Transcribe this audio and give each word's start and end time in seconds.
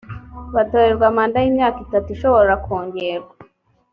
batorerwa 0.55 1.05
manda 1.15 1.37
y’imyaka 1.43 1.77
itatu 1.85 2.07
ishobora 2.15 2.53
kongerwa 2.65 3.33